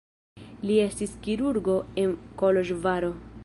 Li 0.69 0.77
estis 0.85 1.13
kirurgo 1.27 1.77
en 2.05 2.17
Koloĵvaro. 2.43 3.17